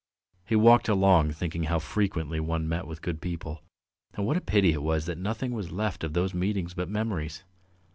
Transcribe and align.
He 0.47 0.55
walked 0.55 0.89
along 0.89 1.29
thinking 1.33 1.65
how 1.65 1.77
frequently 1.77 2.39
one 2.39 2.67
met 2.67 2.87
with 2.87 3.03
good 3.03 3.21
people, 3.21 3.61
and 4.15 4.25
what 4.25 4.35
a 4.35 4.41
pity 4.41 4.71
it 4.73 4.81
was 4.81 5.05
that 5.05 5.15
nothing 5.19 5.51
was 5.51 5.71
left 5.71 6.03
of 6.03 6.13
those 6.13 6.33
meetings 6.33 6.73
but 6.73 6.89
memories. 6.89 7.43